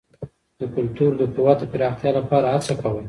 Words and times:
د 0.59 0.61
کلتور 0.75 1.11
د 1.17 1.21
قوت 1.35 1.57
د 1.61 1.63
پراختیا 1.71 2.11
لپاره 2.19 2.47
هڅه 2.53 2.73
کول. 2.81 2.97